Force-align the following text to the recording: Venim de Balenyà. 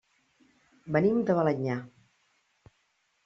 Venim 0.95 1.19
de 1.27 1.35
Balenyà. 1.39 1.75